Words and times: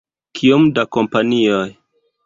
Kiom 0.39 0.65
da 0.79 0.87
kompanioj? 0.97 1.65